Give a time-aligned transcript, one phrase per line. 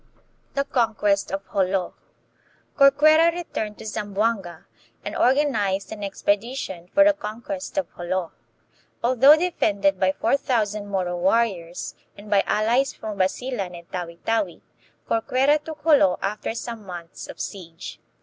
[0.55, 1.93] 1 The Conquest of Jolo.
[2.75, 4.65] Corcuera returned to Zam boanga
[5.05, 8.31] and organized an expedition for the conquest of Jolo.
[9.03, 14.17] Although defended by four thousand Moro war riors and by allies from Basilan and Tawi
[14.25, 14.63] Tawi,
[15.07, 17.99] Corcuera took Jolo after some months of siege.